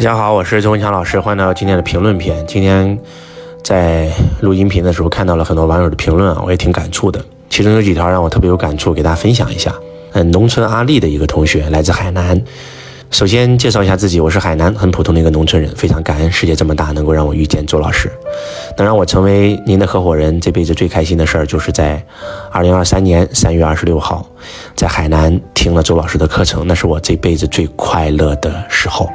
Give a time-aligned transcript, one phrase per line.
[0.00, 2.42] 大家好，我是周文强老师，欢迎来到今天的评论篇。
[2.46, 2.98] 今天
[3.62, 7.22] 在录音频的时候看到了很多网友的评论啊，我也挺感触的。
[7.50, 9.74] 其中有几条让我特别有感触，给大家分享一下。
[10.12, 12.42] 嗯，农村阿丽的一个同学来自海南。
[13.10, 18.10] 首先介绍一下自己，我是海南很普通的一个农村人，非常感恩世界这么大，能够让我遇见周老师，
[18.78, 20.40] 能让我成为您的合伙人。
[20.40, 22.02] 这辈子最开心的事儿，就是在
[22.50, 24.26] 二零二三年三月二十六号，
[24.74, 29.06] 在海南听了周老师的课程，那是我这辈子最快乐的时候。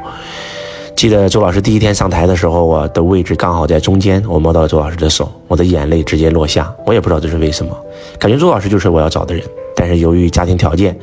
[0.96, 6.74] 记得周老师第一天上台的时候，我的位置刚好在中间，我摸到了周老师的手，我的眼泪直接落下。
[6.86, 7.78] 我也不知道这是为什么，
[8.18, 9.44] 感觉周老师就是我要找的人，
[9.76, 10.98] 但是由于家庭条件。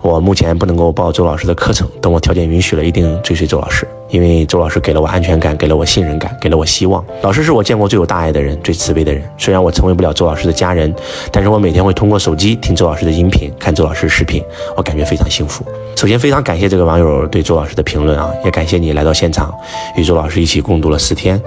[0.00, 7.04] 我目前不能够报周老师的课程，等我条件允许了，一定追随周老师，因为周老师给了我安全感，给了我信任感，给了我希望。
[7.22, 9.22] 老师是我见过最有大爱的人，最慈悲的人。
[9.36, 10.94] 虽然我成为不了周老师的家人，
[11.32, 14.42] 但是我每天会通过手机听周老师的音频，看周老师视频，
[14.76, 15.64] 我感觉非常幸福。
[15.96, 19.52] 首先非常感谢这个网友对周老师的评论啊，也感谢你来到现场，
[19.96, 21.40] 与周老师一起共度了四天。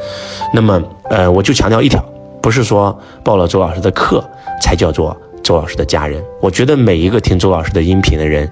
[0.54, 2.04] 那么，呃，我就强调一条，
[2.42, 4.24] 不是说报了周老师的课
[4.62, 5.16] 才叫做。
[5.50, 8.48] 周老师的家人，我觉得每一个听周老师的音频的人，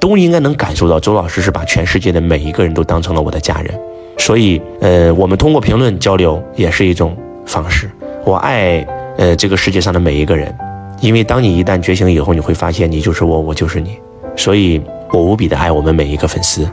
[0.00, 3.72] 都应该能感受到周老师是把全世界的每一个人都当成了我的家人。
[4.18, 7.16] 所以，呃，我们通过评论交流也是一种
[7.46, 7.88] 方式。
[8.24, 8.84] 我爱，
[9.16, 10.52] 呃，这个世界上的每一个人，
[11.00, 13.96] 因为当你一旦觉醒以后，你会发现你就是我，我就是你。
[14.34, 14.82] 所以
[15.12, 16.68] 我无比的爱我们每一个粉丝。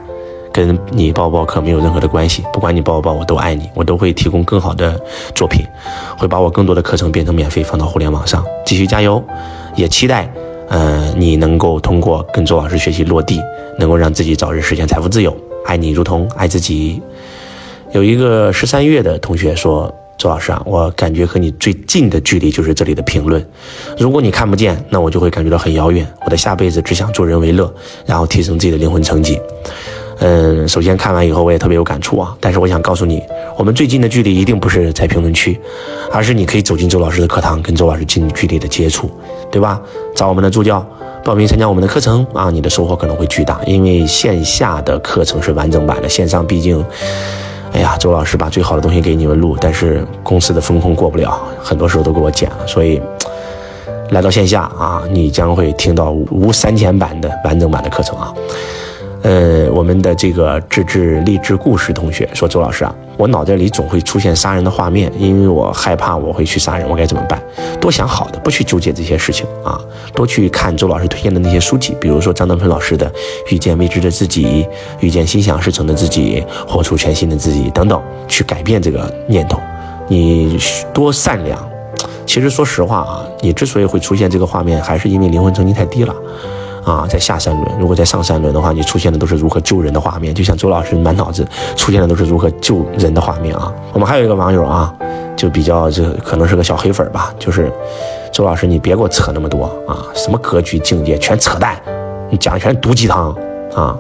[0.56, 4.98] 跟你报不报课没有任何的关系，不管你报不报，我都爱你，我都会提供更好的
[5.34, 5.66] 作品，
[6.18, 9.22] 会把我更多的课程变成免费放到互联网上，继续加油，
[9.76, 10.32] 也期待，
[10.70, 13.42] 呃，你能够通过跟周老师学习落地，
[13.78, 15.36] 能够让自己早日实现财富自由。
[15.66, 17.02] 爱你如同爱自己。
[17.92, 23.46] 有一个十三月的同学说，周老师啊，我感觉和你最近的距离就是这里的评论，
[23.98, 26.08] 如果你看不见，那我就会感觉到很遥远。
[26.24, 27.74] 我的下辈子只想助人为乐，
[28.06, 29.38] 然后提升自己的灵魂层级。
[30.20, 32.36] 嗯，首先看完以后我也特别有感触啊。
[32.40, 33.22] 但是我想告诉你，
[33.58, 35.60] 我们最近的距离一定不是在评论区，
[36.12, 39.10] 而是你可以走进周老师的课堂，跟周老师近距离的接触，
[39.52, 39.82] 对吧？
[40.16, 40.86] 找我们的助教
[41.24, 43.60] 报名参加我们的课程啊，你的收获可能会巨大。
[43.66, 46.84] 因为线下的课程是完整版的，线上毕竟，
[47.74, 53.02] 哎呀，周老师把最好的东西给你们录，但是公司的风控过不了，很多时候都给我剪了，所以
[54.12, 58.34] 来到线下啊，你将会听到无删减版的完整版的课程啊。
[59.26, 67.42] 呃，我们的这个自制励志故事同学说：“周老师啊，我脑袋里总会出现杀人的画面，因为我害怕我会去杀人，我该怎么办？
[67.82, 69.82] 多想好的，不去纠结这些事情啊，
[70.14, 73.10] 多去看周老师推荐的那些书籍，比如说张德芬老师的
[73.50, 74.46] 《遇见未知的自己》，
[75.00, 79.60] 遇见心想事成的自己，活出全新的自己等等，去改变这个念头。
[80.08, 80.56] 你
[80.94, 81.68] 多善良。
[82.28, 86.14] 其实说实话啊，你之所以会出现这个画面，还是因为灵魂层级太低了。”
[86.86, 93.74] 啊，在下三轮，如果在上三轮的话，你出现的都是如何救人的画面，就像周老师满脑子出现的都是如何救人的画面啊。
[93.92, 94.94] 我们还有一个网友啊，
[95.36, 97.72] 就比较这可能是个小黑粉吧，就是
[98.32, 101.76] 周老师，你别给我扯那么多啊，什么格局境界全扯淡，
[102.30, 103.36] 你讲的全是毒鸡汤
[103.76, 103.98] 啊。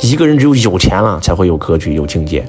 [0.00, 2.44] 一个人只有有钱了才会有格局有境界。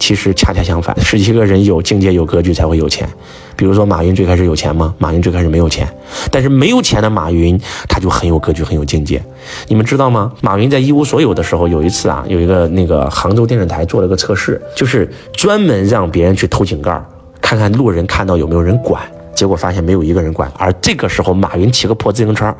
[0.00, 3.08] 其实恰恰相反，十七个人有境界、有格局才会有钱。
[3.54, 4.94] 比如说马云最开始有钱吗？
[4.98, 5.86] 马云最开始没有钱，
[6.32, 9.22] 但是没有钱的马云他就很有格局、很有境界。
[9.68, 10.32] 你们知道吗？
[10.40, 17.00] 马云在一无所有的时候，有一次啊，有一个那个杭州电视台做了个测试，就是专门让别人去偷井盖，
[17.40, 19.02] 看看路人看到有没有人管。
[19.40, 22.54] 结果发现没有一个人管，而这个时候马云骑个破自行车，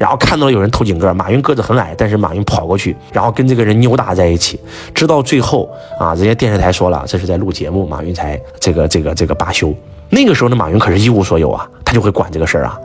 [0.00, 4.58] 然后看到了有人偷井盖，马云个子很矮，但是马云跑过去，然后跟这个人扭打在一起，
[4.92, 9.72] 直到最后啊，人家电视台说了这是在录节目，马云才这个这个这个罢休。
[10.10, 12.76] 那个时候的马云可是一无所有啊，他就会管这个事儿啊。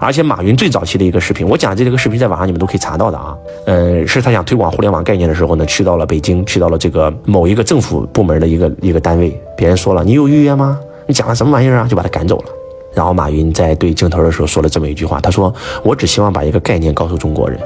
[0.00, 3.36] 而且马云最早期的一个视频，我讲的这个视频在网上你们都可以查到的啊。
[3.66, 10.80] 呃，是他想推广互联网概念的时候呢，去到了北京，去到了这个某一个政府部门的一个一个单位，别人说了你有预约吗？
[11.06, 11.86] 你讲的什么玩意儿啊？
[11.86, 12.55] 就把他赶走了。
[12.96, 17.60] 然后马云在对镜头的时候说了这么一句话，他说：“我只希望把一个概念告诉中国人，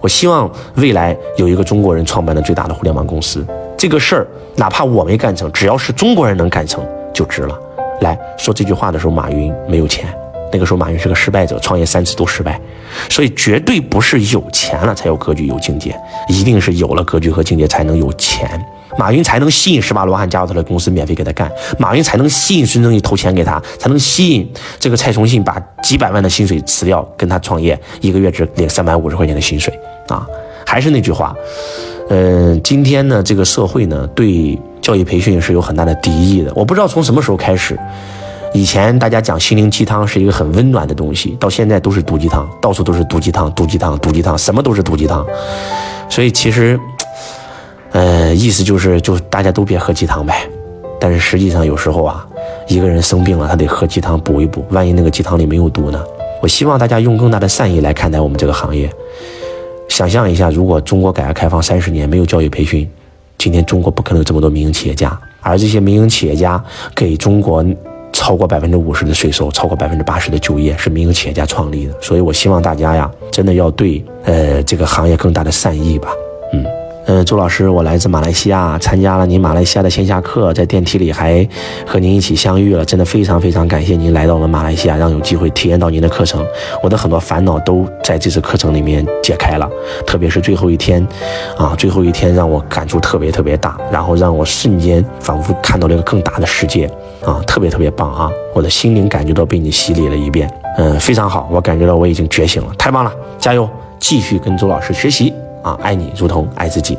[0.00, 3.44] 我希望未来有一个中国人创办的最大的互联网公司，
[3.76, 7.58] 这个事儿哪怕我没干成，只要是中国人能干成就值了。”
[8.02, 10.06] 来说这句话的时候，马云没有钱，
[10.52, 12.60] 那个时候马云是个失败者，创业三次都失败，
[13.10, 15.92] 所以绝对不是有钱了才有格局有境界，
[16.28, 18.64] 一定是有了格局和境界才能有钱。
[18.98, 21.48] 马云才能吸引十八罗汉加入他的公司，免费给他干；
[21.78, 29.72] 马云才能吸引孙正义投钱给他，才能吸引这个蔡崇信把几百万的薪水辞掉跟他创业，一个月只领三百五十块钱的薪水
[30.08, 30.26] 啊！
[30.66, 31.32] 还是那句话，
[32.10, 36.52] 嗯，今天呢，这个社会呢，对教育培训是有很大的敌意的。
[36.56, 37.78] 我不知道从什么时候开始，
[38.52, 45.24] 以前大家讲心灵鸡汤是一个很温暖的东西，到现在都是毒鸡汤，到处都是毒鸡汤，毒鸡汤，毒鸡汤，什么都是毒鸡汤。
[46.10, 46.76] 所以其实。
[47.98, 50.48] 呃，意思就是就大家都别喝鸡汤呗。
[51.00, 52.24] 但是实际上有时候啊，
[52.68, 56.00] 一个人生病了，他得喝鸡汤补一补，万一那个鸡汤里没有毒呢？
[56.40, 58.88] 我希望大家用更大的善意来看待我们这个行业。
[59.88, 62.88] 想象一下，如果中国改革开放三十年没有教育培训，
[63.36, 66.62] 今天中国不可能有这么多民营企业家，而这些民营企业家
[66.94, 67.66] 给中国
[68.12, 71.94] 超过百分之五十的税收，超过百分之八十的就业是民营企业家创立的。
[72.00, 76.10] 所以我希望大家呀，真的要对呃这个行业更大的善意吧，
[76.52, 76.64] 嗯。
[77.10, 81.46] 嗯，周老师，我来自马来西亚，参加了您马来西亚的线下课，在电梯里还
[81.86, 86.46] 和您一起相遇了，真的非常非常感谢您来到了马来西亚，让有机会体验到您的课程，
[86.82, 89.66] 我的很多烦恼都在这次课程里面解开了，
[90.06, 91.02] 特别是最后一天，
[91.56, 96.84] 啊，最后一天让我感触特别特别大，然后让我瞬间仿佛看到了一个更大的世界，
[97.24, 100.46] 啊，特别特别棒啊，我的心灵感觉到被你洗礼了一遍，
[100.76, 103.66] 嗯，非常好，我感觉到我已经觉醒了，太棒了，加油，
[103.98, 105.32] 继续跟周老师学习。
[105.62, 106.96] 啊，爱你如同爱自己。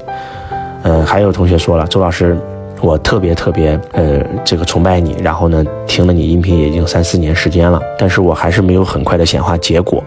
[0.84, 2.38] 呃，还有同学说了，周老师，
[2.82, 10.04] 我特别特别呃这个崇拜你，然后呢听了你音频也已经三四年时间了，但是我还是没有很快的显化结果。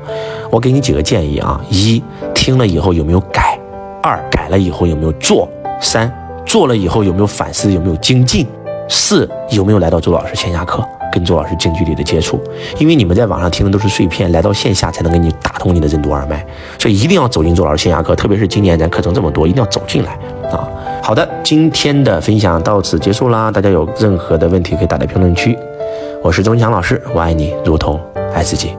[0.51, 2.03] 我给你几个建议啊：一，
[2.35, 3.59] 听了以后有没有改；
[4.03, 5.47] 二，改了以后有没有做；
[5.81, 6.11] 三，
[6.47, 8.47] 做了以后有没有反思，有没有精进；
[8.89, 10.83] 四，有没有来到周老师线下课。
[11.13, 12.41] 跟周老师近距离的接触，
[12.79, 16.45] 因为你们在网上听的都是碎片，来到线下才能给你打通你的任督二脉，
[16.77, 20.19] 所以一定要走进周老师线下课，特别是今年咱课程这么多，一定要走进来
[20.51, 20.69] 啊！
[21.03, 25.57] 好的，今天的分享到此结束啦，大家有任何的问题可以打在评论区。
[26.23, 28.01] 我是周文强老师，我爱你如同
[28.35, 28.75] 爱自己。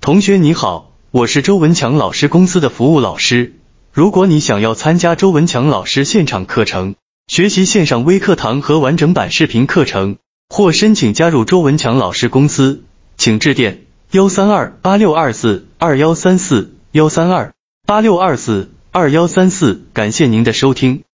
[0.00, 3.52] 同学你好，我是周文强老师公司的服务老师，
[3.92, 6.94] 如果你想要参加周文强老师现场课程。
[7.28, 10.16] 学习线上微课堂和完整版视频课程，
[10.50, 12.82] 或申请加入周文强老师公司，
[13.22, 17.52] 请致电幺三二八六二四二幺三四幺三二
[17.86, 19.80] 八六二四二幺三四。
[19.92, 21.04] 感谢您的收听。